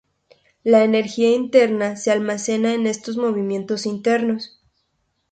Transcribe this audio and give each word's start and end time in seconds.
La 0.63 0.83
energía 0.83 1.29
interna 1.29 1.95
se 1.95 2.09
almacena 2.09 2.73
en 2.73 2.87
estos 2.87 3.17
movimientos 3.17 3.85
internos. 3.85 4.59